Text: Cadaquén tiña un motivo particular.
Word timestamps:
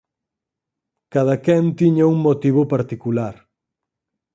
Cadaquén 1.13 1.63
tiña 1.79 2.05
un 2.13 2.17
motivo 2.27 2.61
particular. 2.73 3.35